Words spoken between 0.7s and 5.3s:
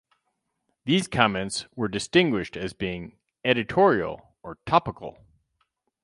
These comments were distinguished as being "editorial" or "topical".